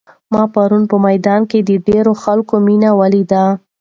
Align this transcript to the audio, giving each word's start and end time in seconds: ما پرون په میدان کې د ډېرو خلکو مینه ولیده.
ما 0.33 0.41
پرون 0.53 0.83
په 0.91 0.97
میدان 1.05 1.41
کې 1.49 1.59
د 1.69 1.71
ډېرو 1.87 2.13
خلکو 2.23 2.53
مینه 2.65 2.89
ولیده. 2.99 3.43